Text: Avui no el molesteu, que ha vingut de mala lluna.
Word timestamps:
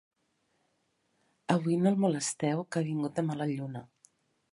Avui 1.55 1.77
no 1.81 1.91
el 1.91 1.99
molesteu, 2.05 2.63
que 2.71 2.81
ha 2.81 2.87
vingut 2.87 3.21
de 3.21 3.25
mala 3.29 3.49
lluna. 3.53 3.83